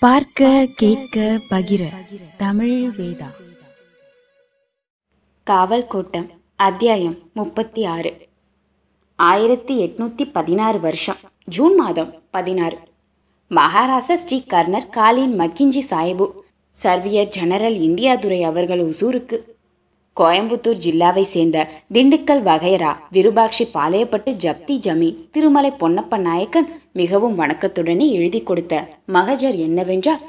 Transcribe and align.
பார்க்க 0.00 0.66
கேட்க 0.76 1.40
பகிர. 1.50 1.82
தமிழ் 2.36 2.88
வேதா. 2.98 3.28
காவல் 5.42 5.86
கோட்டம் 5.86 6.30
அத்தியாயம் 6.56 7.18
முப்பத்தி 7.34 7.84
ஆறு 7.84 8.28
ஆயிரத்தி 9.16 9.74
எட்நூத்தி 9.84 10.30
பதினாறு 10.32 10.80
வருஷம் 10.80 11.16
ஜூன் 11.44 11.74
மாதம் 11.74 12.14
பதினாறு. 12.30 12.78
Maharaja 13.50 14.14
Shri 14.14 14.40
colonel 14.40 14.88
Colin 14.88 15.40
Mackenzie 15.40 15.82
Sahib 15.90 16.28
surveyor 16.70 17.28
general 17.28 17.78
இந்தியாதுரை 17.80 18.40
அவர்கள் 18.42 18.92
உசூருக்கு 18.92 19.38
கோயம்புத்தூர் 20.16 20.82
ஜில்லாவை 20.84 21.22
சேர்ந்த 21.22 21.68
திண்டுக்கல் 21.94 22.42
வகைரா 22.42 22.96
விருபாட்சி 23.10 23.64
பாளையப்பட்டு 23.74 24.32
ஜப்தி 24.44 24.76
ஜமீன் 24.78 25.28
திருமலை 25.30 25.70
பொன்னப்ப 25.70 26.18
நாயக்கன் 26.18 26.68
மிகவும் 26.96 27.38
வணக்கத்துடனே 27.38 28.06
எழுதி 28.10 28.42
கொடுத்த 28.42 28.74
மகஜர் 29.06 29.56
என்னவென்றால் 29.56 30.22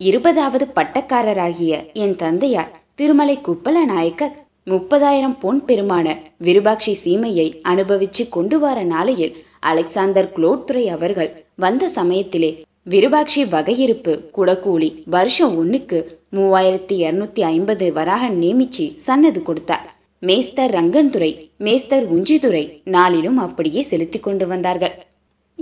இருபதாவது 0.00 0.64
பட்டக்காரராகிய 0.74 1.72
என் 1.92 2.16
தந்தையார் 2.16 2.72
திருமலை 2.94 3.38
குப்பல 3.38 3.84
நாயக்கர் 3.84 4.34
முப்பதாயிரம் 4.70 5.36
பொன் 5.38 5.60
பெருமான 5.66 6.16
விருபாட்சி 6.38 6.92
சீமையை 7.04 7.46
அனுபவிச்சு 7.62 8.28
கொண்டு 8.28 8.58
வர 8.58 8.82
நாளையில் 8.82 9.36
அலெக்சாந்தர் 9.60 10.32
குளோட்துரை 10.36 10.84
அவர்கள் 10.86 11.30
வந்த 11.54 11.88
சமயத்திலே 11.88 12.50
விருபாட்சி 12.82 13.44
வகையிருப்பு 13.44 14.12
குடக்கூலி 14.36 14.90
வருஷம் 15.06 15.56
ஒன்றுக்கு 15.56 16.00
மூவாயிரத்தி 16.36 16.96
இரநூத்தி 17.04 17.42
ஐம்பது 17.54 17.92
வராக 17.92 18.28
நியமிச்சு 18.28 18.86
சன்னது 19.06 19.42
கொடுத்தார். 19.42 19.86
மேஸ்தர் 20.22 20.74
ரங்கன்துறை 20.78 21.30
மேஸ்தர் 21.58 22.06
உஞ்சிதுரை 22.14 22.64
நாளிலும் 22.84 23.38
அப்படியே 23.38 23.82
செலுத்தி 23.82 24.20
கொண்டு 24.20 24.46
வந்தார்கள். 24.46 24.94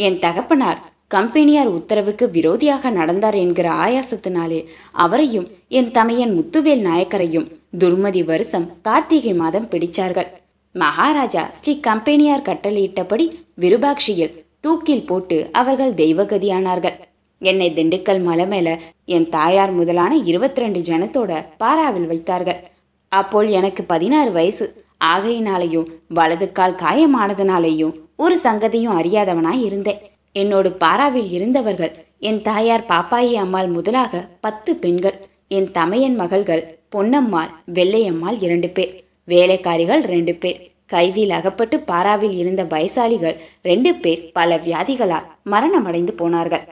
என் 0.06 0.18
தகப்பனார் 0.18 0.80
கம்பெனியார் 1.08 1.68
உத்தரவுக்கு 1.68 2.26
விரோதியாக 2.32 2.90
நடந்தார் 2.90 3.34
என்கிற 3.34 3.66
ஆயாசத்தினாலே 3.84 4.60
அவரையும் 5.04 5.48
என் 5.68 5.90
தமையன் 5.90 6.32
முத்துவேல் 6.38 6.84
நாயக்கரையும் 6.88 7.48
துர்மதி 7.78 8.22
வருஷம் 8.24 8.66
கார்த்திகை 8.82 9.34
மாதம் 9.34 9.68
பிடிச்சார்கள். 9.70 10.28
மகாராஜா 10.74 11.42
ஸ்ரீ 11.50 11.72
கம்பெனியார் 11.80 12.46
கட்டளையிட்டபடி 12.48 13.26
விருபாட்சியில் 13.54 14.34
தூக்கில் 14.60 15.06
போட்டு 15.06 15.38
அவர்கள் 15.52 15.94
தெய்வகதியானார்கள். 15.94 16.96
என்னை 17.42 17.68
திண்டுக்கல் 17.76 18.22
மலை 18.22 18.46
மேல 18.46 18.68
என் 19.04 19.28
தாயார் 19.28 19.72
முதலான 19.72 20.12
இருபத்தி 20.30 20.60
ரெண்டு 20.60 20.80
ஜனத்தோட 20.80 21.32
பாராவில் 21.60 22.10
வைத்தார்கள். 22.12 22.60
அப்போல் 23.12 23.50
எனக்கு 23.60 23.84
பதினாறு 23.84 24.32
வயசு. 24.32 24.66
ஆகையினாலேயும் 25.04 25.86
வலது 26.08 26.46
கால் 26.52 26.80
காயமானதுனாலேயும் 26.82 27.94
ஒரு 28.22 28.36
சங்கதியும் 28.44 28.96
அறியாதவனாய் 29.00 29.62
இருந்தேன். 29.68 30.00
என்னோடு 30.40 30.70
பாராவில் 30.84 31.30
இருந்தவர்கள் 31.36 31.92
என் 32.28 32.40
தாயார் 32.48 32.88
பாப்பாயி 32.88 33.34
அம்மாள் 33.42 33.70
முதலாக 33.76 34.22
பத்து 34.44 34.70
பெண்கள் 34.82 35.18
என் 35.56 35.68
தமையன் 35.78 36.16
மகள்கள் 36.22 36.64
பொன்னம்மாள் 36.94 37.52
வெள்ளையம்மாள் 37.76 38.38
இரண்டு 38.46 38.68
பேர் 38.76 38.92
வேலைக்காரிகள் 39.28 40.02
ரெண்டு 40.12 40.34
பேர் 40.42 40.58
கைதியில் 40.92 41.34
அகப்பட்டு 41.38 41.76
பாராவில் 41.90 42.36
இருந்த 42.42 42.62
வயசாளிகள் 42.74 43.36
ரெண்டு 43.62 43.90
பேர் 44.02 44.22
பல 44.32 44.56
வியாதிகளால் 44.66 45.28
மரணமடைந்து 45.52 46.14
போனார்கள். 46.20 46.64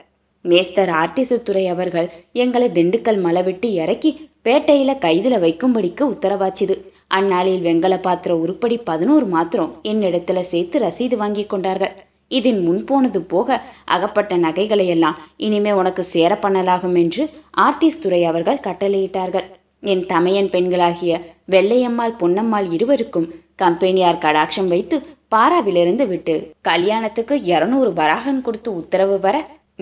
மேஸ்தர் 0.45 0.91
ஆர்டிசுத்துறை 1.01 1.63
அவர்கள் 1.73 2.07
எங்களை 2.43 2.67
திண்டுக்கல் 2.77 3.21
மலை 3.25 3.43
விட்டு 3.43 3.69
இறக்கி 3.83 4.11
பேட்டையில 4.45 4.91
கைதுல 5.05 5.37
வைக்கும்படிக்கு 5.45 6.03
உத்தரவாச்சுது. 6.13 6.75
அந்நாளில் 7.11 7.63
வெங்கல 7.67 7.93
பாத்திர 7.99 8.31
உருப்படி 8.43 8.75
பதினோரு 8.89 9.25
மாத்திரம் 9.25 9.71
என்னிடத்துல 9.91 10.39
சேர்த்து 10.51 10.79
ரசீது 10.79 11.15
வாங்கி 11.17 11.43
கொண்டார்கள். 11.45 11.93
இதன் 12.31 12.59
முன்போனது 12.65 13.19
போக 13.31 13.57
அகப்பட்ட 13.95 14.33
நகைகளை 14.37 14.85
எல்லாம் 14.95 15.19
இனிமே 15.45 15.71
உனக்கு 15.71 16.03
சேர 16.13 16.31
பண்ணலாகும் 16.41 16.97
என்று 17.03 17.23
ஆர்டிஸ்ட் 17.65 18.03
துறை 18.03 18.21
அவர்கள் 18.31 18.65
கட்டளையிட்டார்கள். 18.67 19.47
என் 19.91 20.03
தமையன் 20.05 20.49
பெண்களாகிய 20.53 21.13
வெள்ளையம்மாள் 21.53 22.19
பொன்னம்மாள் 22.21 22.67
இருவருக்கும் 22.75 23.27
கம்பெனியார் 23.55 24.23
கடாட்சம் 24.25 24.69
வைத்து 24.73 24.97
பாராவிலிருந்து 25.35 26.05
விட்டு 26.07 26.35
கல்யாணத்துக்கு 26.61 27.35
இருநூறு 27.53 27.91
வராகன் 27.93 28.41
கொடுத்து 28.41 28.69
உத்தரவு 28.81 29.17
வர 29.25 29.35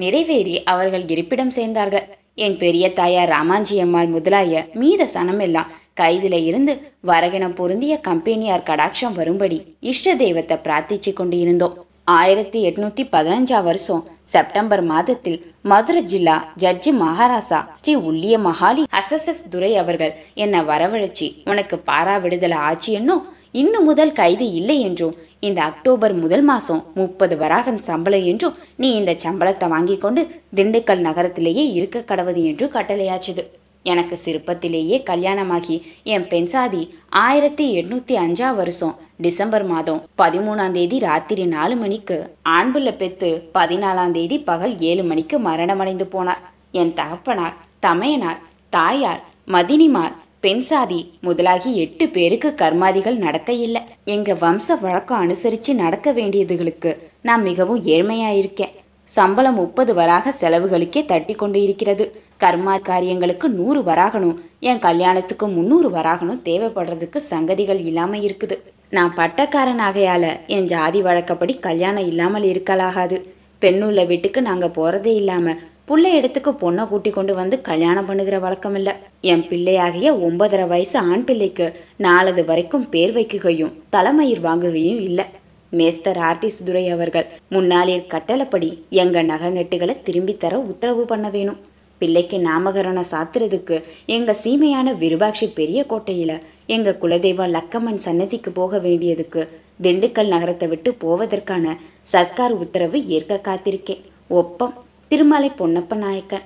நிறைவேறி 0.03 0.55
அவர்கள் 0.71 1.05
இருப்பிடம் 1.13 1.53
சேர்ந்தார்கள். 1.57 2.07
என் 2.45 2.57
பெரிய 2.63 2.85
தாயார் 2.93 3.31
ராமாஞ்சி 3.35 3.75
அம்மாள் 3.83 4.09
முதலாய 4.15 4.63
மீத 4.81 5.07
சனமெல்லாம் 5.13 5.69
கைதில 5.97 6.33
இருந்து 6.43 6.73
வரகணம் 7.03 7.53
பொருந்திய 7.53 7.99
கம்பெனியார் 7.99 8.67
கடாட்சம் 8.67 9.13
வரும்படி 9.13 9.59
இஷ்ட 9.79 10.15
தெய்வத்தை 10.15 10.57
பிரார்த்திச்சு 10.63 11.13
கொண்டு 11.13 11.39
இருந்தோம் 11.39 11.75
ஆயிரத்தி 12.07 12.59
எட்நூத்தி 12.69 13.03
பதினஞ்சாம் 13.11 13.63
வருஷம் 13.63 14.03
செப்டம்பர் 14.23 14.83
மாதத்தில் 14.83 15.39
மதுரை 15.61 16.03
ஜில்லா 16.03 16.35
ஜட்ஜி 16.59 16.91
மகாராசா 16.99 17.59
ஸ்ரீ 17.73 17.95
உள்ளிய 18.01 18.37
மகாலி 18.37 18.83
எஸ் 18.91 19.49
துரை 19.49 19.75
அவர்கள் 19.75 20.13
என்னை 20.35 20.61
வரவழைச்சி 20.61 21.27
உனக்கு 21.45 21.81
பாரா 21.87 22.21
விடுதலை 22.21 22.57
ஆச்சு 22.57 22.91
என்னும்? 22.91 23.23
இன்னும் 23.51 23.83
முதல் 23.83 24.11
கைது 24.11 24.51
இல்லை 24.51 24.79
என்றும் 24.81 25.15
இந்த 25.39 25.63
அக்டோபர் 25.63 26.13
முதல் 26.13 26.41
மாசம் 26.41 26.83
முப்பது 26.93 27.37
வராகன் 27.37 27.77
சம்பளம் 27.79 28.23
என்றும் 28.23 28.57
நீ 28.75 28.89
இந்த 28.91 29.15
சம்பளத்தை 29.23 29.67
வாங்கி 29.67 29.97
கொண்டு 29.97 30.21
திண்டுக்கல் 30.55 30.99
நகரத்திலேயே 30.99 31.71
இருக்க 31.71 32.03
கடவுது 32.07 32.43
என்று 32.43 32.67
கட்டளையாச்சுது. 32.67 33.43
எனக்கு 33.87 34.15
சிறுப்பத்திலேயே 34.25 34.97
கல்யாணமாகி 35.09 35.75
என் 36.13 36.27
பெண் 36.27 36.49
சாதி 36.53 36.81
ஆயிரத்தி 37.25 37.65
எட்நூத்தி 37.79 38.15
அஞ்சா 38.25 38.49
வருஷம் 38.51 38.95
டிசம்பர் 39.25 39.65
மாதம் 39.65 40.01
பதிமூணாம் 40.17 40.75
தேதி 40.77 40.97
ராத்திரி 40.99 41.45
நாலு 41.55 41.75
மணிக்கு. 41.75 42.17
ஆண்புள்ள 42.49 42.91
பெத்து 43.01 43.29
பதினாலாம் 43.53 44.13
தேதி 44.17 44.37
பகல் 44.49 44.75
ஏழு 44.89 45.03
மணிக்கு 45.03 45.35
மரணமடைந்து 45.39 46.05
போனார். 46.13 46.43
என் 46.79 46.93
தகப்பனார் 46.93 47.57
தமையனார் 47.85 48.41
தாயார் 48.69 49.21
மதினிமார் 49.47 50.15
பெண் 50.39 50.63
சாதி 50.69 50.99
முதலாகி 51.23 51.71
எட்டு 51.83 52.05
பேருக்கு 52.15 52.49
கர்மாதிகள் 52.61 53.23
நடக்க 53.25 53.51
இல்லை. 53.65 53.81
எங்க 54.15 54.33
வம்ச 54.41 54.75
வழக்கம் 54.81 55.21
அனுசரிச்சு 55.23 55.71
நடக்க 55.83 56.07
வேண்டியதுகளுக்கு 56.13 56.91
நான் 57.21 57.45
மிகவும் 57.49 57.81
ஏழ்மையாயிருக்கேன். 57.93 58.75
சம்பளம் 59.17 59.59
முப்பது 59.61 59.91
வராக 59.99 60.33
செலவுகளுக்கே 60.41 61.01
தட்டி 61.11 61.33
கொண்டு 61.33 61.59
இருக்கிறது. 61.65 62.05
கர்மா 62.43 62.73
காரியங்களுக்கு 62.89 63.47
நூறு 63.59 63.79
வராகணும். 63.91 64.35
என் 64.69 64.83
கல்யாணத்துக்கு 64.87 65.45
முந்நூறு 65.55 65.89
வராகணும். 65.97 66.41
தேவைப்படுறதுக்கு 66.49 67.21
சங்கதிகள் 67.31 67.81
இல்லாமல் 67.89 68.25
இருக்குது. 68.27 68.57
நான் 68.97 69.15
பட்டக்காரன் 69.19 69.81
ஆகையால் 69.87 70.29
என் 70.57 70.69
ஜாதி 70.73 70.99
வழக்கப்படி 71.07 71.55
கல்யாணம் 71.67 72.07
இல்லாமல் 72.11 72.45
இருக்கலாகாது. 72.51 73.17
பெண்ணுள்ள 73.63 74.01
வீட்டுக்கு 74.11 74.39
நாங்கள் 74.49 74.75
போகிறதே 74.77 75.13
இல்லாமல் 75.21 75.59
புள்ள 75.89 76.05
இடத்துக்கு 76.17 76.51
பொண்ணை 76.61 76.83
கூட்டி 76.87 77.11
கொண்டு 77.11 77.33
வந்து 77.39 77.55
கல்யாணம் 77.67 78.07
பண்ணுகிற 78.07 78.37
வழக்கம் 78.45 78.75
இல்லை 78.79 78.93
என் 79.31 79.43
பிள்ளையாகிய 79.49 80.09
ஒன்பதரை 80.27 80.65
வயசு 80.71 80.97
ஆண் 81.09 81.23
பிள்ளைக்கு 81.27 81.67
நாலது 82.05 82.43
வரைக்கும் 82.49 82.87
பேர் 82.93 83.13
வைக்குகையும் 83.17 83.75
தலைமயிர் 83.95 84.41
வாங்குகையும் 84.47 85.01
இல்லை. 85.07 85.25
மேஸ்தர் 85.71 86.19
ஆர்டிஸ்ட் 86.29 86.65
துரை 86.67 86.83
அவர்கள் 86.95 87.31
முன்னாளில் 87.55 88.09
கட்டளப்படி 88.13 88.69
எங்க 89.03 89.23
நகை 89.31 89.49
நெட்டுகளை 89.57 89.95
திரும்பி 90.07 90.35
தர 90.43 90.59
உத்தரவு 90.71 91.05
பண்ண 91.11 91.29
வேணும். 91.35 91.59
பிள்ளைக்கு 91.97 92.37
நாமகரணம் 92.37 93.09
சாத்துறதுக்கு 93.11 93.83
எங்கள் 94.05 94.41
சீமையான 94.43 94.95
விருபாட்சி 94.95 95.47
பெரிய 95.47 95.85
கோட்டையில் 95.85 96.43
எங்கள் 96.65 96.97
குலதெய்வம் 97.01 97.53
லக்கம்மன் 97.57 97.95
சன்னதிக்கு 97.95 98.51
போக 98.51 98.79
வேண்டியதுக்கு 98.79 99.61
திண்டுக்கல் 99.83 100.27
நகரத்தை 100.27 100.67
விட்டு 100.67 100.95
போவதற்கான 101.01 101.75
சர்க்கார் 102.01 102.51
உத்தரவு 102.51 103.07
ஏற்க 103.07 103.41
காத்திருக்கேன். 103.43 104.03
ஒப்பம். 104.27 104.73
திருமலை 105.07 105.51
பொன்னப்ப 105.57 105.95
நாயக்கன். 105.95 106.45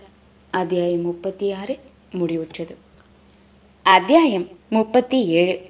அத்தியாயம் 0.51 1.01
முப்பத்தி 1.01 1.51
ஆறு 1.51 1.79
முடிவுற்றது. 2.13 2.73
அத்தியாயம் 3.81 4.47
முப்பத்தி 4.69 5.25
ஏழு 5.25 5.69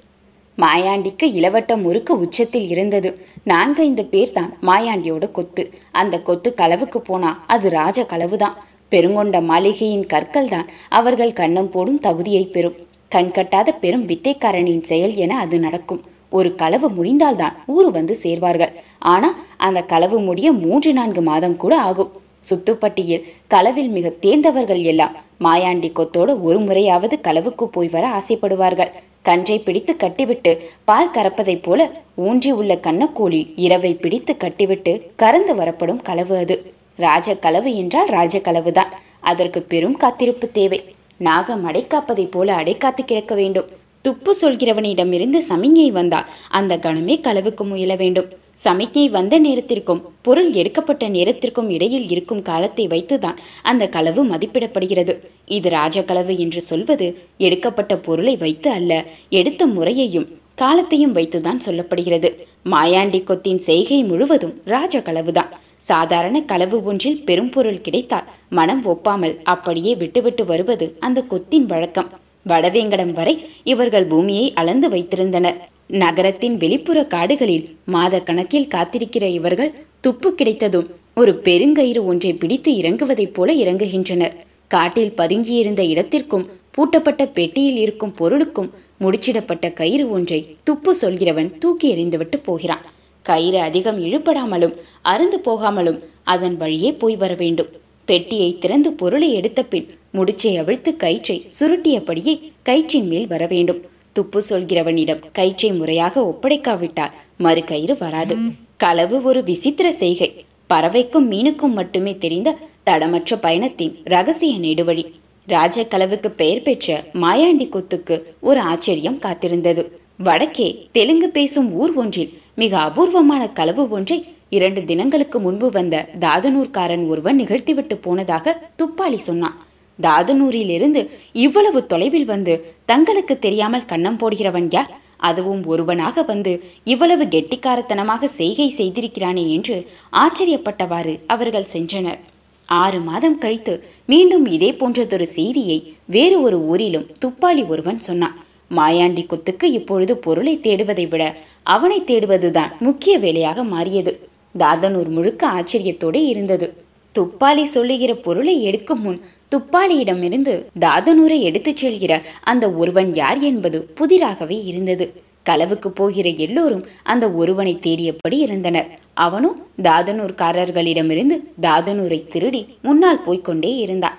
மாயாண்டிக்கு 0.58 1.24
இளவட்ட 1.24 1.81
முறுக்கு 1.81 2.20
உச்சத்தில் 2.20 2.70
இருந்தது. 2.70 3.09
நான்கைந்து 3.44 4.06
பேர் 4.06 4.31
தான் 4.31 4.58
மாயாண்டியோட 4.62 5.31
கொத்து. 5.31 5.74
அந்த 5.91 6.20
கொத்து 6.20 6.53
களவுக்கு 6.58 6.97
போனா 6.97 7.44
அது 7.47 7.70
ராஜ 7.70 8.02
களவுதான். 8.02 8.53
பெருங்கொண்ட 8.91 9.41
மாளிகையின் 9.41 10.08
கற்கள்தான் 10.14 10.67
அவர்கள் 10.90 11.32
கண்ணம் 11.32 11.72
போடும் 11.76 11.99
தகுதியை 11.99 12.46
பெறும். 12.46 12.78
கண்கட்டாத 13.16 13.70
பெரும் 13.79 14.08
வித்தைக்காரனின் 14.08 14.82
செயல் 14.82 15.16
என 15.16 15.38
அது 15.38 15.59
நடக்கும். 15.59 16.02
ஒரு 16.29 16.55
களவு 16.55 16.90
முடிந்தால்தான் 16.90 17.55
ஊர் 17.67 17.91
வந்து 17.91 18.17
சேர்வார்கள். 18.23 18.73
ஆனா 18.99 19.35
அந்த 19.58 19.82
களவு 19.82 20.20
முடிய 20.20 20.52
மூன்று 20.52 20.93
நான்கு 20.93 21.22
மாதம் 21.22 21.58
கூட 21.58 21.79
ஆகும். 21.79 22.11
சுத்துப்பட்டியில் 22.49 23.23
களவில் 23.47 23.90
மிக 23.90 24.14
தேர்ந்தவர்கள் 24.22 24.82
எல்லாம் 24.82 25.16
மாயாண்டி 25.40 25.91
கொத்தோடு 25.91 26.41
ஒரு 26.41 26.59
முறையாவது 26.59 27.20
களவுக்கு 27.23 27.66
போய் 27.66 27.87
வர 27.87 28.05
ஆசைப்படுவார்கள். 28.08 28.91
கன்றை 29.22 29.59
பிடித்து 29.59 29.96
கட்டிவிட்டு 29.96 30.52
பால் 30.84 31.11
கறப்பதைப் 31.11 31.64
போல 31.64 31.90
ஊன்றி 32.16 32.52
உள்ள 32.52 32.76
கண்ணக்கோளில் 32.76 33.49
இரவை 33.55 33.94
பிடித்து 33.94 34.37
கட்டிவிட்டு 34.37 35.11
கறந்து 35.16 35.55
வரப்படும் 35.55 36.02
களவு 36.02 36.37
அது. 36.37 36.73
ராஜ 37.02 37.36
என்றால் 37.82 38.12
ராஜ 38.18 38.38
களவுதான் 38.38 38.92
அதற்கு 39.32 39.59
பெரும் 39.72 39.98
காத்திருப்பு 39.98 40.48
தேவை. 40.52 40.80
நாகம் 41.28 41.64
அடைக்காப்பதைப் 41.68 42.32
போல 42.32 42.53
அடைக்காத்து 42.53 43.02
கிடக்க 43.06 43.34
வேண்டும். 43.36 43.70
துப்பு 44.06 44.32
சொல்கிறவனிடமிருந்து 44.42 45.40
சமிஞை 45.50 45.90
வந்தால் 45.92 46.30
அந்த 46.50 46.78
கணமே 46.78 47.16
களவுக்கு 47.18 47.64
முயல 47.64 47.96
வேண்டும். 47.96 48.30
சமிக்கை 48.64 49.03
வந்த 49.09 49.36
நேரத்திற்கும் 49.38 50.02
பொருள் 50.22 50.50
எடுக்கப்பட்ட 50.53 51.03
நேரத்திற்கும் 51.08 51.70
இடையில் 51.70 52.08
இருக்கும் 52.09 52.42
காலத்தை 52.50 52.84
வைத்துதான் 52.88 53.38
அந்த 53.64 53.84
களவு 53.96 54.22
மதிப்பிடப்படுகிறது. 54.26 55.14
இது 55.58 55.70
ராஜகளவு 55.70 56.34
என்று 56.44 56.62
சொல்வது 56.62 57.08
எடுக்கப்பட்ட 57.38 57.96
பொருளை 58.08 58.36
வைத்து 58.44 58.70
அல்ல 58.78 58.92
எடுத்த 59.40 59.66
முறையையும் 59.76 60.30
காலத்தையும் 60.56 61.16
வைத்துதான் 61.16 61.64
சொல்லப்படுகிறது. 61.68 62.30
மாயாண்டி 62.74 63.20
கொத்தின் 63.24 63.62
செய்கை 63.70 64.00
முழுவதும் 64.04 64.56
ராஜகளவுதான் 64.66 65.52
சாதாரண 65.90 66.38
களவு 66.52 66.78
ஒன்றில் 66.90 67.22
பெரும் 67.28 67.52
பொருள் 67.56 67.84
கிடைத்தால் 67.86 68.28
மனம் 68.58 68.84
ஒப்பாமல் 68.92 69.36
அப்படியே 69.54 69.94
விட்டுவிட்டு 69.96 70.44
வருவது 70.46 70.88
அந்த 71.00 71.20
கொத்தின் 71.32 71.68
வழக்கம். 71.72 72.10
வடவேங்கடம் 72.50 73.14
வரை 73.20 73.34
இவர்கள் 73.64 74.08
பூமியை 74.12 74.46
அளந்து 74.62 74.88
வைத்திருந்தனர். 74.90 75.58
நகரத்தின் 76.04 76.56
வெளிப்புற 76.58 77.00
காடுகளில் 77.14 77.66
மாத 77.86 78.22
கணக்கில் 78.22 78.72
காத்திருக்கிற 78.76 79.26
இவர்கள் 79.40 79.74
துப்பு 80.02 80.30
கிடைத்ததும் 80.36 80.88
ஒரு 81.16 81.32
பெருங்கயிறு 81.46 82.02
ஒன்றை 82.06 82.34
பிடித்து 82.34 82.72
இறங்குவதைப் 82.82 83.34
போல 83.34 83.56
இறங்குகின்றனர். 83.64 84.36
காட்டில் 84.68 85.14
பதுங்கியிருந்த 85.18 85.82
இடத்திற்கும் 85.94 86.48
பூட்டப்பட்ட 86.76 87.22
பெட்டியில் 87.38 87.80
இருக்கும் 87.86 88.14
பொருளுக்கும் 88.14 88.72
முடிச்சிடப்பட்ட 89.04 89.68
கயிறு 89.74 90.06
ஒன்றை 90.12 90.40
துப்பு 90.64 90.92
சொல்கிறவன் 91.02 91.52
தூக்கி 91.58 91.88
எறிந்துவிட்டு 91.96 92.38
போகிறான். 92.44 92.84
கயிறு 93.22 93.59
அதிகம் 93.59 94.06
இழுபடாமலும் 94.06 94.76
அருந்து 95.02 95.40
போகாமலும் 95.40 96.00
அதன் 96.23 96.58
வழியே 96.58 96.91
போய் 96.91 97.16
வர 97.16 97.34
வேண்டும். 97.34 97.68
பெட்டியை 98.06 98.58
திறந்து 98.58 98.91
பொருளை 98.91 99.34
எடுத்த 99.34 99.64
பின் 99.64 99.88
முடிச்சை 100.14 100.58
அவிழ்த்து 100.58 100.96
கயிற்றை 100.96 101.46
சுருட்டியபடியே 101.59 102.52
கயிற்றின் 102.64 103.08
மேல் 103.08 103.28
வர 103.28 103.46
வேண்டும். 103.46 103.82
துப்பு 104.14 104.41
சொல்கிறவனிடம் 104.50 105.20
கயிற்றை 105.34 105.72
முறையாக 105.72 106.22
ஒப்படைக்காவிட்டால் 106.22 107.12
மறு 107.38 107.64
கயிறு 107.64 107.96
வராது. 108.00 108.35
களவு 108.78 109.23
ஒரு 109.23 109.44
விசித்திர 109.44 109.91
செய்கை. 109.91 110.46
பறவைக்கும் 110.70 111.32
மீனுக்கும் 111.32 111.73
மட்டுமே 111.73 112.18
தெரிந்த 112.18 112.58
தடமற்ற 112.85 113.35
பயணத்தின் 113.41 113.97
ரகசிய 114.03 114.58
நெடுவழி. 114.58 115.12
ராஜ 115.46 115.84
களவுக்கு 115.84 116.28
பெயர் 116.28 116.62
பெற்ற 116.62 117.03
மாயாண்டி 117.14 117.70
கொத்துக்கு 117.70 118.23
ஒரு 118.40 118.59
ஆச்சரியம் 118.59 119.20
காத்திருந்தது. 119.20 119.91
வடக்கே 120.26 120.68
தெலுங்கு 120.91 121.28
பேசும் 121.29 121.68
ஊர் 121.82 121.94
ஒன்றில் 122.02 122.32
மிக 122.62 122.73
அபூர்வமான 122.78 123.44
களவு 123.50 123.84
ஒன்றை 123.90 124.18
இரண்டு 124.50 124.82
தினங்களுக்கு 124.90 125.38
முன்பு 125.40 125.68
வந்த 125.70 125.96
தாதனூர்காரன் 126.23 127.03
ஒருவன் 127.08 127.40
நிகழ்த்திவிட்டு 127.41 127.96
போனதாக 128.02 128.56
துப்பாளி 128.79 129.20
சொன்னான். 129.28 129.56
தாதனூரிலிருந்து 130.00 131.02
இவ்வளவு 131.46 131.82
தொலைவில் 131.85 132.28
வந்து 132.34 132.56
தங்களுக்கு 132.85 133.38
தெரியாமல் 133.40 133.88
கண்ணம் 133.94 134.20
போடுகிறவன் 134.22 134.68
யார்? 134.70 134.91
அதுவும் 135.29 135.64
ஒருவனாக 135.66 136.23
வந்து 136.23 136.53
இவ்வளவு 136.84 137.26
கெட்டிக்காரத்தனமாக 137.26 138.32
செய்கை 138.40 138.70
செய்திருக்கிறானே 138.78 139.47
என்று 139.56 139.78
ஆச்சரியப்பட்டவாறு 140.23 141.16
அவர்கள் 141.28 141.72
சென்றனர். 141.73 142.22
ஆறு 142.70 143.00
மாதம் 143.09 143.38
கழித்து 143.38 143.73
மீண்டும் 144.06 144.46
இதே 144.58 144.72
போன்றதொரு 144.72 145.28
செய்தியை 145.38 145.79
வேறு 146.06 146.38
ஒரு 146.41 146.59
ஊரிலும் 146.66 147.09
துப்பாளி 147.26 147.64
ஒருவன் 147.68 148.00
சொன்னான். 148.00 148.38
மாயாண்டி 148.78 149.26
கொத்துக்கு 149.26 149.64
இப்பொழுது 149.64 150.18
பொருளை 150.18 150.59
தேடுவதை 150.64 151.08
விட 151.08 151.23
அவனை 151.64 152.02
தேடுவதுதான் 152.02 152.78
முக்கிய 152.79 153.18
வேலையாக 153.18 153.64
மாறியது. 153.64 154.14
தாதனூர் 154.59 155.09
முழுக்க 155.09 155.47
ஆச்சரியத்தோடு 155.47 156.20
இருந்தது. 156.28 156.84
துப்பாளி 157.16 157.64
சொல்லுகிற 157.64 158.16
பொருளை 158.16 158.64
எடுக்கும் 158.64 159.02
முன் 159.02 159.20
துப்பாளியிடமிருந்து 159.56 160.53
தாதனூரை 160.79 161.40
எடுத்துச் 161.40 161.85
செல்கிற 161.85 162.22
அந்த 162.41 162.72
ஒருவன் 162.72 163.14
யார் 163.14 163.40
என்பது 163.40 163.94
புதிராகவே 164.00 164.66
இருந்தது. 164.66 165.06
களவுக்கு 165.50 165.88
போகிற 165.88 166.29
எல்லோரும் 166.29 166.85
அந்த 167.03 167.29
ஒருவனை 167.32 167.79
தேடியபடி 167.82 168.38
இருந்தனர். 168.38 168.90
அவனும் 169.14 169.58
தாதனூர்காரர்களிடமிருந்து 169.84 171.38
தாதனூரை 171.62 172.28
திருடி 172.28 172.68
முன்னால் 172.82 173.23
போய்க்கொண்டே 173.23 173.76
இருந்தான். 173.76 174.18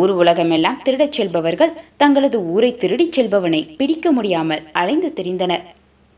ஊர் 0.00 0.10
உலகமெல்லாம் 0.10 0.80
திருடச் 0.84 1.16
செல்பவர்கள் 1.16 1.76
தங்களது 1.96 2.38
ஊரை 2.52 2.70
திருடிச் 2.76 3.14
செல்பவனை 3.16 3.60
பிடிக்க 3.76 4.12
முடியாமல் 4.12 4.62
அலைந்து 4.72 5.08
திரிந்தனர். 5.16 5.64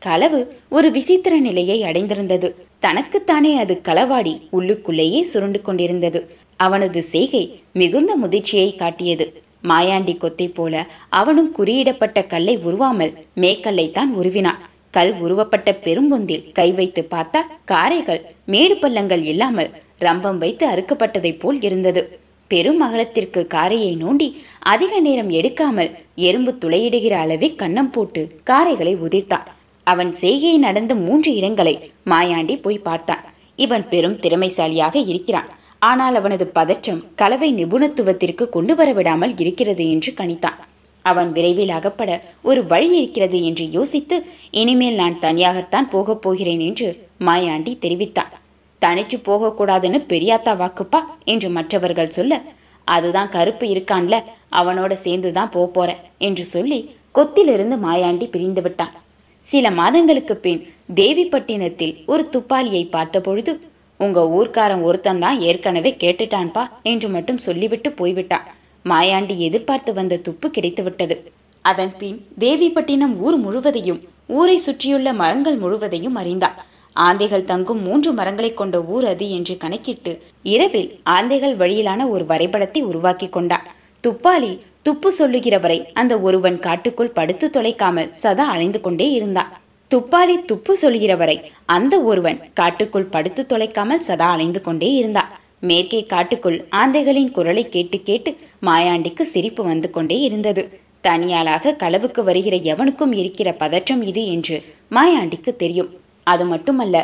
களவு 0.01 0.39
ஒரு 0.69 0.87
விசித்திர 0.91 1.33
நிலையை 1.39 1.77
அடைந்திருந்தது. 1.81 2.49
தனக்குத்தானே 2.79 3.51
அது 3.57 3.75
களவாடி 3.83 4.33
உள்ளுக்குள்ளேயே 4.57 5.21
சுருண்டு 5.21 5.61
கொண்டிருந்தது. 5.61 6.19
அவனது 6.57 6.99
செய்கை 7.13 7.43
மிகுந்த 7.73 8.11
முதிர்ச்சியை 8.23 8.69
காட்டியது. 8.75 9.25
மாயாண்டி 9.63 10.13
கொத்தை 10.17 10.47
போல 10.53 10.73
அவனும் 11.19 11.51
குறியிடப்பட்ட 11.57 12.27
கல்லை 12.27 12.55
உருவாமல் 12.57 13.13
மேக்கல்லைத்தான் 13.41 14.11
உருவினான். 14.21 14.61
கல் 14.91 15.13
உருவப்பட்ட 15.21 15.69
பெரும்பொந்தில் 15.85 16.45
கை 16.51 16.67
வைத்து 16.71 17.01
பார்த்தால் 17.13 17.49
காரைகள் 17.71 18.21
மேடு 18.45 18.75
பள்ளங்கள் 18.75 19.23
இல்லாமல் 19.31 19.71
ரம்பம் 19.99 20.37
வைத்து 20.37 20.65
அறுக்கப்பட்டதைப் 20.73 21.39
போல் 21.39 21.59
இருந்தது. 21.61 22.03
பெரும் 22.51 22.81
அகலத்திற்கு 22.85 23.41
காரையை 23.47 23.91
நோண்டி 24.01 24.27
அதிக 24.73 24.99
நேரம் 24.99 25.29
எடுக்காமல் 25.29 25.91
எறும்பு 26.27 26.51
துளையிடுகிற 26.63 27.13
அளவே 27.23 27.47
கன்னம் 27.61 27.91
போட்டு 27.91 28.21
காரைகளை 28.49 28.93
உதிர்த்தான். 29.05 29.47
அவன் 29.87 30.11
செய்கை 30.13 30.53
நடந்த 30.57 30.93
மூன்று 30.95 31.31
இடங்களை 31.35 31.73
மாயாண்டி 32.11 32.55
போய் 32.61 32.85
பார்த்தான். 32.87 33.23
இவன் 33.55 33.85
பெரும் 33.89 34.17
திறமைசாலியாக 34.23 34.95
இருக்கிறான். 35.11 35.49
ஆனால் 35.79 36.15
அவனது 36.15 36.45
பதற்றம் 36.47 37.01
கலவை 37.15 37.49
நிபுணத்துவத்திற்கு 37.53 38.45
கொண்டு 38.49 38.73
வரவிடாமல் 38.75 39.33
இருக்கிறது 39.43 39.83
என்று 39.89 40.11
கணித்தான். 40.21 40.61
அவன் 41.05 41.29
விரைவில் 41.31 41.73
அகப்பட 41.79 42.11
ஒரு 42.49 42.61
வழி 42.67 42.89
இருக்கிறது 42.97 43.39
என்று 43.43 43.65
யோசித்து 43.71 44.17
இனிமேல் 44.61 44.99
நான் 45.01 45.19
தனியாகத்தான் 45.19 45.87
போகப் 45.89 46.21
போகிறேன் 46.21 46.63
என்று 46.69 46.87
மாயாண்டி 47.27 47.73
தெரிவித்தான். 47.79 48.33
தனிச்சு 48.85 49.17
போகக்கூடாதுன்னு 49.27 49.99
பெரியாத்தா 50.11 50.53
வாக்குப்பா 50.61 51.01
என்று 51.33 51.49
மற்றவர்கள் 51.49 52.15
சொல்ல 52.17 52.41
அதுதான் 52.87 53.31
கருப்பு 53.35 53.65
இருக்கான்ல 53.73 54.15
அவனோட 54.59 54.93
சேர்ந்து 55.05 55.29
தான் 55.37 55.53
போறேன் 55.77 56.03
என்று 56.17 56.45
சொல்லி 56.45 56.79
கொத்திலிருந்து 57.17 57.75
மாயாண்டி 57.85 58.25
பிரிந்து 58.29 58.61
விட்டான். 58.61 58.93
சில 59.43 59.65
மாதங்களுக்கு 59.79 60.35
பின் 60.45 60.61
தேவிப்பட்டினத்தில் 60.95 61.93
ஒரு 62.05 62.23
துப்பாளியை 62.33 62.83
பார்த்தபொழுது 62.89 63.51
உங்க 63.99 64.21
ஊர்க்காரன் 64.37 64.81
ஒருத்தன் 64.81 65.21
தான் 65.23 65.37
ஏற்கனவே 65.41 65.91
கேட்டுட்டான்பா 66.03 66.63
என்று 66.91 67.07
மட்டும் 67.09 67.43
சொல்லிவிட்டு 67.45 67.91
போய்விட்டான் 67.91 68.47
மாயாண்டி 68.85 69.35
எதிர்பார்த்து 69.47 69.91
வந்த 69.93 70.21
துப்பு 70.25 70.47
கிடைத்துவிட்டது. 70.57 71.15
அதன் 71.65 71.93
பின் 71.97 72.17
தேவிப்பட்டினம் 72.39 73.15
ஊர் 73.19 73.37
முழுவதையும் 73.37 74.01
ஊரை 74.37 74.57
சுற்றியுள்ள 74.57 75.09
மரங்கள் 75.21 75.57
முழுவதையும் 75.63 76.15
அறிந்தான் 76.15 76.59
ஆந்தைகள் 76.95 77.45
தங்கும் 77.45 77.81
மூன்று 77.81 78.13
மரங்களை 78.13 78.53
கொண்ட 78.53 78.81
ஊர் 78.85 79.05
அது 79.05 79.25
என்று 79.29 79.57
கணக்கிட்டு 79.57 80.11
இரவில் 80.43 80.89
ஆந்தைகள் 81.09 81.55
வழியிலான 81.55 82.09
ஒரு 82.09 82.25
வரைபடத்தை 82.25 82.81
உருவாக்கி 82.81 83.29
கொண்டான் 83.29 83.67
துப்பாளி 84.03 84.51
துப்பு 84.81 85.09
சொல்லுகிறவரை 85.19 85.77
அந்த 85.93 86.13
ஒருவன் 86.19 86.59
காட்டுக்குள் 86.59 87.13
படுத்து 87.13 87.49
தொலைக்காமல் 87.49 88.11
சதா 88.13 88.45
அலைந்து 88.47 88.81
கொண்டே 88.81 89.07
இருந்தான் 89.11 89.51
துப்பாளி 89.91 90.35
துப்பு 90.45 90.73
சொல்கிறவரை 90.81 91.37
அந்த 91.65 91.95
ஒருவன் 92.01 92.39
காட்டுக்குள் 92.53 93.11
படுத்து 93.11 93.41
தொலைக்காமல் 93.45 93.99
சதா 93.99 94.27
அலைந்து 94.31 94.61
கொண்டே 94.61 94.89
இருந்தான் 94.93 95.33
மேற்கே 95.59 95.99
காட்டுக்குள் 96.03 96.57
ஆந்தைகளின் 96.71 97.31
குரலை 97.31 97.63
கேட்டு 97.69 97.97
கேட்டு 98.03 98.31
மாயாண்டிக்கு 98.65 99.21
சிரிப்பு 99.21 99.63
வந்து 99.63 99.89
கொண்டே 99.89 100.17
இருந்தது. 100.19 100.63
தனியாளாக 101.03 101.75
களவுக்கு 101.83 102.21
வருகிற 102.23 102.55
எவனுக்கும் 102.73 103.11
இருக்கிற 103.11 103.49
பதற்றம் 103.53 104.01
இது 104.01 104.25
என்று 104.25 104.57
மாயாண்டிக்கு 104.91 105.55
தெரியும். 105.55 105.91
அது 106.31 106.43
மட்டுமல்ல 106.51 106.95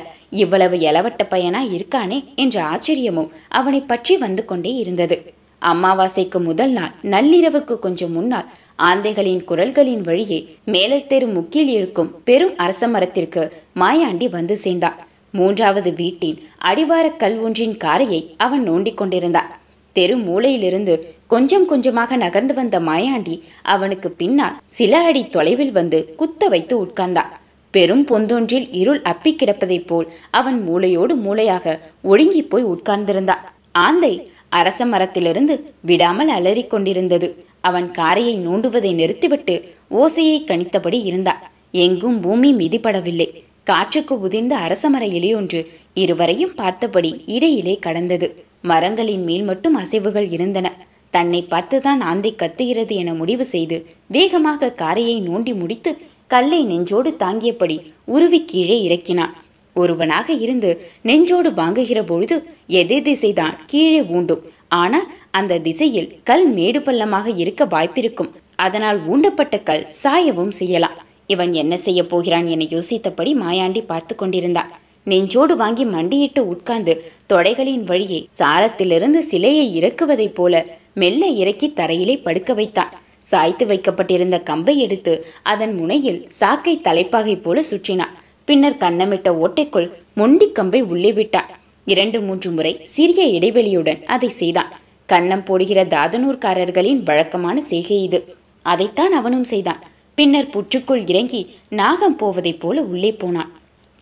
இவ்வளவு 0.43 0.77
எலவட்ட 0.89 1.23
பையனா 1.33 1.61
இருக்கானே 1.77 2.17
என்ற 2.43 2.55
ஆச்சரியமும் 2.71 3.29
அவனை 3.59 3.81
பற்றி 3.91 4.15
வந்து 4.23 4.43
கொண்டே 4.45 4.73
இருந்தது. 4.83 5.17
அமாவாசைக்கு 5.61 6.39
முதல் 6.47 6.73
நாள் 6.77 6.93
நள்ளிரவுக்கு 7.13 7.75
கொஞ்சம் 7.85 8.13
முன்னால் 8.17 8.49
ஆந்தைகளின் 8.89 9.43
குரல்களின் 9.49 10.03
வழியே 10.07 10.39
மேலத்தெரு 10.73 11.27
முக்கில் 11.37 11.71
இருக்கும் 11.77 12.11
பெரும் 12.27 12.55
அரச 12.65 12.87
மரத்திற்கு 12.87 13.43
மாயாண்டி 13.81 14.29
வந்து 14.37 14.57
சேர்ந்தான். 14.65 14.99
மூன்றாவது 15.39 15.89
வீட்டின் 15.99 16.39
அடிவார 16.69 17.07
கல் 17.23 17.37
ஒன்றின் 17.47 17.77
காரையை 17.83 18.21
அவன் 18.45 18.63
நோண்டிக் 18.69 18.99
கொண்டிருந்தான். 19.01 19.51
தெரு 19.95 20.15
மூலையிலிருந்து 20.27 20.95
கொஞ்சம் 21.33 21.65
கொஞ்சமாக 21.71 22.17
நகர்ந்து 22.23 22.53
வந்த 22.53 22.75
மாயாண்டி 22.79 23.35
அவனுக்கு 23.73 24.09
பின்னால் 24.21 24.57
சில 24.77 24.99
அடி 25.09 25.23
தொலைவில் 25.35 25.73
வந்து 25.79 25.99
குத்த 26.21 26.47
வைத்து 26.53 26.75
உட்கார்ந்தான். 26.85 27.31
பெரும் 27.71 28.07
பொந்தொன்றில் 28.07 28.67
இருள் 28.71 29.01
அப்பி 29.01 29.31
கிடப்பதைப் 29.31 29.87
போல் 29.87 30.07
அவன் 30.31 30.57
மூளையோடு 30.69 31.13
மூளையாக 31.25 31.79
ஒடுங்கி 32.01 32.41
போய் 32.43 32.65
உட்கார்ந்திருந்தான். 32.65 33.43
ஆந்தை 33.71 34.13
அரச 34.49 34.85
மரத்திலிருந்து 34.85 35.55
விடாமல் 35.81 36.27
அலறிக் 36.27 36.69
கொண்டிருந்தது. 36.69 37.45
அவன் 37.61 37.91
காரையை 37.91 38.47
நோண்டுவதை 38.47 38.93
நிறுத்திவிட்டு 38.93 39.55
ஓசையை 39.91 40.37
கணித்தபடி 40.43 41.03
இருந்தான். 41.03 41.41
எங்கும் 41.71 42.19
பூமி 42.19 42.53
மிதிப்படவில்லை. 42.53 43.29
காற்றுக்கு 43.63 44.15
உதிர்ந்த 44.15 44.55
அரசமர 44.67 45.03
இலையொன்று 45.17 45.65
இருவரையும் 45.93 46.55
பார்த்தபடி 46.55 47.23
இடையிலே 47.25 47.79
கடந்தது. 47.79 48.43
மரங்களின் 48.61 49.23
மேல் 49.23 49.43
மட்டும் 49.43 49.77
அசைவுகள் 49.79 50.31
இருந்தன. 50.31 50.67
தன்னை 51.11 51.45
பார்த்துதான் 51.49 51.99
ஆந்தை 51.99 52.35
கத்துகிறது 52.37 52.89
என 52.89 53.13
முடிவு 53.13 53.45
செய்து 53.45 53.85
வேகமாக 54.07 54.71
காரையை 54.71 55.21
நோண்டி 55.21 55.53
முடித்து 55.55 55.97
கல்லை 56.33 56.59
நெஞ்சோடு 56.71 57.09
தாங்கியபடி 57.23 57.77
உருவி 58.15 58.39
கீழே 58.51 58.77
இறக்கினான். 58.87 59.33
ஒருவனாக 59.75 60.27
இருந்து 60.45 60.69
நெஞ்சோடு 61.09 61.49
வாங்குகிற 61.59 61.99
பொழுது 62.03 62.35
எதிர் 62.79 63.05
திசைதான் 63.07 63.55
கீழே 63.71 64.01
ஊண்டும். 64.17 64.43
ஆனால் 64.81 65.07
அந்த 65.39 65.59
திசையில் 65.67 66.09
கல் 66.29 66.47
மேடு 66.57 66.79
பள்ளமாக 66.79 67.27
இருக்க 67.43 67.65
வாய்ப்பிருக்கும். 67.65 68.31
அதனால் 68.65 68.99
ஊண்டப்பட்ட 69.11 69.55
கல் 69.69 69.85
சாயவும் 70.03 70.53
செய்யலாம். 70.59 70.97
இவன் 71.33 71.51
என்ன 71.61 71.73
செய்ய 71.85 71.99
போகிறான் 72.11 72.47
என 72.53 72.65
யோசித்தபடி 72.75 73.31
மாயாண்டி 73.43 73.81
பார்த்து 73.91 74.15
கொண்டிருந்தான். 74.15 74.71
நெஞ்சோடு 75.11 75.53
வாங்கி 75.61 75.85
மண்டியிட்டு 75.93 76.41
உட்கார்ந்து 76.53 76.93
தொடைகளின் 77.33 77.85
வழியே 77.91 78.19
சாரத்திலிருந்து 78.39 79.21
சிலையை 79.31 79.65
இறக்குவதைப் 79.79 80.35
போல 80.39 80.63
மெல்ல 81.01 81.25
இறக்கி 81.41 81.67
தரையிலே 81.75 82.15
படுக்க 82.25 82.53
வைத்தான். 82.59 82.91
சாய்த்து 83.23 83.65
வைக்கப்பட்டிருந்த 83.65 84.39
கம்பை 84.39 84.77
எடுத்து 84.77 85.25
அதன் 85.43 85.75
முனையில் 85.75 86.25
சாக்கை 86.27 86.81
தலைப்பாகை 86.81 87.35
போல 87.35 87.63
சுற்றினான். 87.71 88.13
பின்னர் 88.45 88.77
கண்ணமிட்ட 88.77 89.43
ஓட்டைக்குள் 89.43 89.91
மொண்டி 90.13 90.51
கம்பை 90.51 90.81
உள்ளே 90.81 91.13
விட்டான். 91.13 91.49
இரண்டு 91.85 92.21
மூன்று 92.21 92.51
முறை 92.51 92.79
சிறிய 92.83 93.39
இடைவெளியுடன் 93.39 94.03
அதை 94.03 94.29
செய்தான். 94.29 94.71
கண்ணம் 95.07 95.45
போடுகிற 95.45 95.85
தாதனூர்காரர்களின் 95.85 97.03
வழக்கமான 97.03 97.61
செய்கை 97.61 98.03
இது. 98.03 98.35
அதைத்தான் 98.61 99.13
அவனும் 99.13 99.43
செய்தான். 99.43 99.83
பின்னர் 100.15 100.47
புற்றுக்குள் 100.47 101.09
இறங்கி 101.09 101.55
நாகம் 101.69 102.17
போவதைப் 102.17 102.59
போல 102.59 102.81
உள்ளே 102.81 103.11
போனான். 103.11 103.51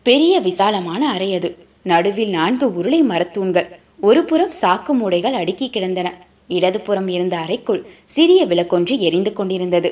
பெரிய 0.03 0.39
விசாலமான 0.39 1.09
அறை 1.09 1.35
அது. 1.35 1.57
நடுவில் 1.81 2.29
நான்கு 2.29 2.73
உருளை 2.73 3.03
மரத்தூண்கள். 3.03 3.67
ஒருபுறம் 3.99 4.51
சாக்கு 4.61 4.89
மூடைகள் 4.93 5.31
அடுக்கி 5.31 5.69
கிடந்தன. 5.69 6.27
இடதுபுறம் 6.57 7.07
இருந்த 7.07 7.35
அறைக்குள் 7.37 7.81
சிறிய 8.05 8.41
விளக்கொன்று 8.45 8.95
எரிந்து 9.07 9.33
கொண்டிருந்தது. 9.33 9.89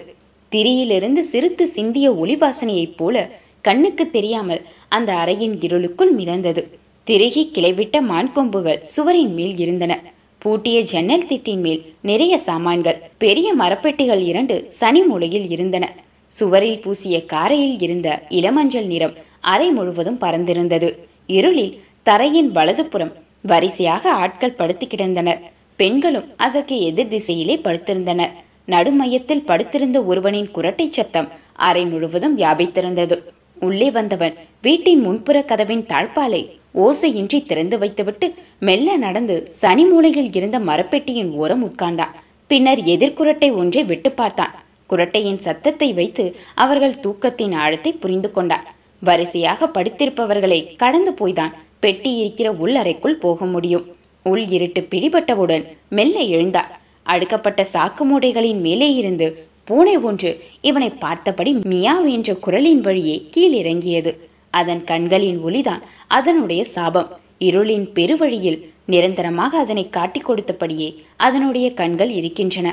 திரியிலிருந்து 0.52 1.22
சிறுத்து 1.32 1.64
சிந்திய 1.76 2.08
ஒளிவாசனையைப் 2.12 2.98
போல 2.98 3.16
கண்ணுக்கு 3.62 4.04
தெரியாமல் 4.10 4.62
அந்த 4.88 5.10
அறையின் 5.14 5.56
இருளுக்குள் 5.66 6.14
மிதந்தது. 6.16 6.62
திருகி 7.08 7.44
கிளைவிட்ட 7.54 7.98
மான் 8.02 8.32
கொம்புகள் 8.34 8.80
சுவரின் 8.96 9.34
மேல் 9.34 9.56
இருந்தன. 9.58 9.94
பூட்டிய 10.42 10.78
ஜன்னல் 10.82 11.28
திட்டின் 11.30 11.62
மேல் 11.66 11.82
நிறைய 12.02 12.34
சாமான்கள் 12.38 13.02
பெரிய 13.18 13.48
மரப்பெட்டிகள் 13.60 14.22
இரண்டு 14.32 14.56
சனி 14.80 15.02
மூலையில் 15.02 15.48
இருந்தன. 15.50 15.86
சுவரில் 16.32 16.82
பூசிய 16.82 17.18
காரையில் 17.26 17.78
இருந்த 17.80 18.08
இளமஞ்சள் 18.30 18.88
நிறம் 18.94 19.16
அறை 19.54 19.70
முழுவதும் 19.70 20.20
பறந்திருந்தது. 20.22 20.90
இருளில் 21.28 21.74
தரையின் 22.04 22.50
வலதுபுறம் 22.52 23.14
வரிசையாக 23.42 24.12
ஆட்கள் 24.24 24.58
படுத்து 24.60 24.86
கிடந்தனர். 24.86 25.42
பெண்களும் 25.80 26.28
அதற்கு 26.46 26.76
எதிர் 26.82 27.12
திசையிலே 27.14 27.56
படுத்திருந்தனர். 27.58 28.36
நடுமையத்தில் 28.66 29.44
படுத்திருந்த 29.46 29.98
ஒருவனின் 30.04 30.50
குரட்டை 30.56 30.88
சத்தம் 30.90 31.28
அறை 31.68 31.84
முழுவதும் 31.86 32.38
வியாபித்திருந்தது. 32.38 33.18
உள்ளே 33.60 33.92
வந்தவன் 33.92 34.36
வீட்டின் 34.62 35.02
முன்புற 35.02 35.38
கதவின் 35.42 35.84
தாழ்பாலை 35.92 36.42
ஓசையின்றி 36.86 37.40
திறந்து 37.44 37.76
வைத்துவிட்டு 37.78 38.28
மெல்ல 38.60 38.98
நடந்து 38.98 39.36
சனி 39.62 39.86
மூலையில் 39.86 40.32
இருந்த 40.32 40.58
மரப்பெட்டியின் 40.60 41.32
ஓரம் 41.42 41.64
உட்கார்ந்தான். 41.70 42.16
பின்னர் 42.48 42.82
எதிர்குரட்டை 42.94 43.50
ஒன்றை 43.54 43.84
விட்டு 43.84 44.12
பார்த்தான். 44.12 44.54
குரட்டையின் 44.90 45.42
சத்தத்தை 45.46 45.94
வைத்து 45.94 46.26
அவர்கள் 46.56 47.00
தூக்கத்தின் 47.04 47.56
ஆழத்தை 47.64 47.94
புரிந்து 47.94 48.32
கொண்டான் 48.32 48.68
வரிசையாக 49.02 49.70
படுத்திருப்பவர்களை 49.74 50.60
கடந்து 50.76 51.12
போய்தான் 51.12 51.56
பெட்டி 51.80 52.12
இருக்கிற 52.16 52.48
உள் 52.64 52.76
அறைக்குள் 52.76 53.22
போக 53.26 53.46
முடியும். 53.46 53.86
உள் 54.32 54.46
இருட்டு 54.48 54.82
பிடிபட்டவுடன் 54.92 55.66
மெல்ல 55.90 56.18
எழுந்தார். 56.36 56.72
அடுக்கப்பட்ட 57.06 57.62
சாக்கு 57.74 58.04
மூடைகளின் 58.12 58.60
மேலே 58.60 58.90
இருந்து 58.94 59.28
பூனை 59.64 59.98
ஒன்று 59.98 60.32
இவனை 60.62 60.90
பார்த்தபடி 60.90 61.52
மியாவ் 61.54 62.08
என்ற 62.16 62.36
குரலின் 62.36 62.82
வழியே 62.82 63.16
கீழிறங்கியது. 63.36 64.12
அதன் 64.50 64.84
கண்களின் 64.84 65.40
ஒளிதான் 65.46 65.84
அதனுடைய 66.08 66.64
சாபம். 66.76 67.10
இருளின் 67.40 67.88
பெருவழியில் 67.96 68.60
நிரந்தரமாக 68.86 69.58
அதனை 69.58 69.90
காட்டிக் 69.90 70.28
கொடுத்தபடியே 70.30 70.90
அதனுடைய 71.18 71.68
கண்கள் 71.74 72.10
இருக்கின்றன. 72.10 72.68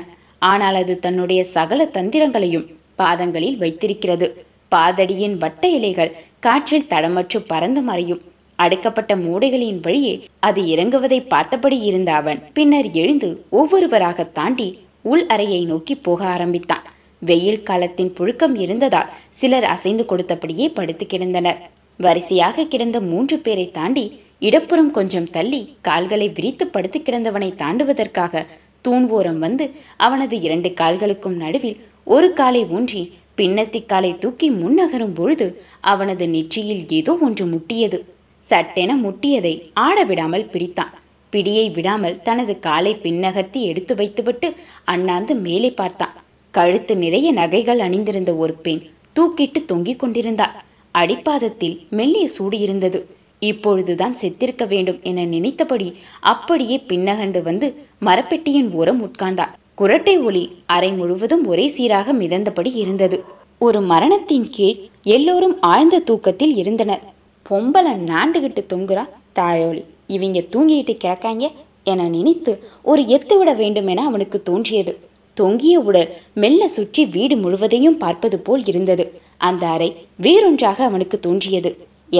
ஆனால் 0.51 0.75
அது 0.75 0.93
தன்னுடைய 0.99 1.43
சகல 1.55 1.89
தந்திரங்களையும் 1.93 2.65
பாதங்களில் 2.95 3.57
வைத்திருக்கிறது. 3.57 4.27
பாதடியின் 4.75 5.35
வட்ட 5.37 5.67
இலைகள் 5.67 6.15
காற்றில் 6.39 6.89
தடமற்று 6.89 7.39
பறந்து 7.47 7.81
மறையும். 7.81 8.21
அடைக்கப்பட்ட 8.63 9.15
மூடைகளின் 9.15 9.79
வழியே 9.81 10.13
அது 10.39 10.61
இறங்குவதை 10.73 11.19
பார்த்தபடி 11.27 11.79
இருந்த 11.81 12.13
அவன். 12.13 12.41
பின்னர் 12.53 12.89
எழுந்து 13.01 13.29
ஒவ்வொருவராக 13.49 14.27
தாண்டி 14.39 14.67
உள் 15.11 15.25
அறையை 15.33 15.61
நோக்கி 15.65 15.95
போக 15.95 16.21
ஆரம்பித்தான். 16.25 16.85
வெயில் 17.21 17.63
காலத்தின் 17.63 18.13
புழுக்கம் 18.17 18.55
இருந்ததால் 18.55 19.11
சிலர் 19.29 19.67
அசைந்து 19.75 20.03
கொடுத்தபடியே 20.05 20.67
படுத்து 20.73 21.05
கிடந்தனர். 21.05 21.59
வரிசையாக 21.99 22.65
கிடந்த 22.65 22.97
மூன்று 23.01 23.35
பேரை 23.39 23.67
தாண்டி 23.71 24.05
இடப்புறம் 24.39 24.91
கொஞ்சம் 24.91 25.29
தள்ளி 25.29 25.59
கால்களை 25.81 26.27
விரித்து 26.29 26.65
படுத்து 26.67 26.99
கிடந்தவனை 26.99 27.49
தாண்டுவதற்காக 27.61 28.43
தூண் 28.81 29.05
ஓரம் 29.09 29.39
வந்து 29.39 29.65
அவனது 29.97 30.35
இரண்டு 30.41 30.69
கால்களுக்கும் 30.81 31.37
நடுவில் 31.43 31.77
ஒரு 32.03 32.27
காலை 32.33 32.63
ஊன்றி 32.77 33.03
பின்னத்திக்காலை 33.37 34.11
தூக்கி 34.17 34.47
முன்னகரும் 34.51 35.13
பொழுது 35.13 35.47
அவனது 35.91 36.25
நெற்றியில் 36.27 36.83
ஏதோ 36.89 37.13
ஒன்று 37.21 37.45
முட்டியது. 37.45 37.99
சட்டென 38.49 38.91
முட்டியதை 38.95 39.53
ஆட 39.73 39.97
விடாமல் 40.03 40.49
பிடித்தான். 40.53 40.93
பிடியை 41.33 41.71
விடாமல் 41.71 42.21
தனது 42.21 42.53
காலை 42.59 42.91
பின்னகர்த்தி 42.95 43.61
எடுத்து 43.61 43.95
வைத்துவிட்டு 43.95 44.47
அண்ணாந்து 44.83 45.35
மேலே 45.35 45.71
பார்த்தான். 45.71 46.13
கழுத்து 46.53 46.93
நிறைய 46.95 47.31
நகைகள் 47.31 47.79
அணிந்திருந்த 47.79 48.33
ஒரு 48.35 48.53
பெண் 48.53 48.83
தூக்கிட்டு 49.15 49.59
தொங்கிக் 49.65 49.99
கொண்டிருந்தாள். 49.99 50.55
அடிப்பாதத்தில் 50.95 51.75
மெல்லிய 51.89 52.27
சூடு 52.27 52.59
இருந்தது. 52.59 52.99
இப்பொழுதுதான் 53.39 54.15
செத்திருக்க 54.21 54.67
வேண்டும் 54.67 54.99
என 55.01 55.25
நினைத்தபடி 55.25 55.87
அப்படியே 56.33 56.77
பின்னகண்டு 56.89 57.41
வந்து 57.41 57.67
மரப்பெட்டியின் 58.01 58.69
ஓரம் 58.71 59.01
உட்கார்ந்தாள். 59.07 59.55
குரட்டை 59.77 60.15
ஒளி 60.23 60.43
அறை 60.65 60.91
முழுவதும் 60.91 61.43
ஒரே 61.45 61.67
சீராக 61.67 62.13
மிதந்தபடி 62.13 62.71
இருந்தது. 62.75 63.23
ஒரு 63.59 63.81
மரணத்தின் 63.81 64.47
கீழ் 64.51 64.79
எல்லோரும் 65.03 65.57
ஆழ்ந்த 65.61 65.99
தூக்கத்தில் 65.99 66.55
இருந்தனர். 66.55 67.03
பொம்பளை 67.49 67.93
நாண்டுகிட்டு 68.11 68.61
தொங்குறா 68.73 69.03
தாயோலி. 69.39 69.83
இவங்க 70.15 70.39
தூங்கிட்டு 70.53 70.93
கிடக்காங்க 71.03 71.45
என 71.91 72.07
நினைத்து 72.07 72.51
ஒரு 72.91 73.01
எத்து 73.15 73.35
விட 73.37 73.53
வேண்டும் 73.53 73.87
என 73.87 74.03
அவனுக்கு 74.03 74.37
தோன்றியது. 74.43 74.93
தொங்கிய 75.37 75.79
உடல் 75.79 76.09
மெல்ல 76.33 76.67
சுற்றி 76.67 77.03
வீடு 77.05 77.35
முழுவதையும் 77.37 77.97
பார்ப்பது 77.97 78.37
போல் 78.39 78.63
இருந்தது. 78.65 79.05
அந்த 79.37 79.63
அறை 79.67 79.89
வேறொன்றாக 80.25 80.79
அவனுக்கு 80.83 81.19
தோன்றியது. 81.19 81.71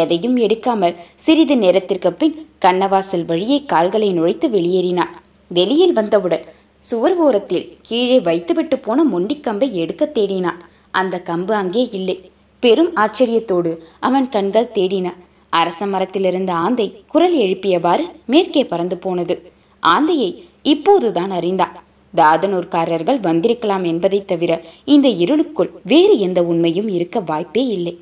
எதையும் 0.01 0.37
எடுக்காமல் 0.37 0.99
சிறிது 1.15 1.55
நேரத்திற்கு 1.57 2.11
பின் 2.13 2.35
கண்ணவாசல் 2.65 3.25
வழியே 3.25 3.57
கால்களை 3.73 4.09
நுழைத்து 4.17 4.47
வெளியேறினான். 4.49 5.13
வெளியில் 5.51 5.93
வந்தவுடன் 5.93 6.45
சுவர் 6.83 7.17
ஓரத்தில் 7.25 7.67
கீழே 7.81 8.19
வைத்துவிட்டு 8.19 8.77
போன 8.79 9.03
மொண்டிக்கம்பை 9.03 9.69
எடுக்க 9.83 10.05
தேடினான். 10.13 10.59
அந்த 10.91 11.15
கம்பு 11.29 11.53
அங்கே 11.61 11.83
இல்லை. 11.91 12.17
பெரும் 12.65 12.95
ஆச்சரியத்தோடு 12.95 13.77
அவன் 13.99 14.29
கண்கள் 14.29 14.71
தேடின. 14.73 15.13
அரச 15.49 15.85
மரத்திலிருந்த 15.85 16.49
ஆந்தை 16.49 17.03
குரல் 17.07 17.37
எழுப்பியவாறு 17.37 18.01
மேற்கே 18.25 18.65
பறந்து 18.65 18.97
போனது. 18.97 19.51
ஆந்தையை 19.83 20.43
இப்போதுதான் 20.63 21.31
அறிந்தான். 21.31 21.83
தாதனூர்காரர்கள் 22.17 23.19
வந்திருக்கலாம் 23.19 23.83
என்பதைத் 23.83 24.27
தவிர 24.27 24.61
இந்த 24.85 25.07
இருளுக்குள் 25.07 25.71
வேறு 25.83 26.19
எந்த 26.19 26.43
உண்மையும் 26.43 26.87
இருக்க 26.87 27.19
வாய்ப்பே 27.19 27.67
இல்லை. 27.67 27.99